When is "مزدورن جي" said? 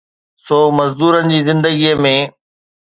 0.77-1.39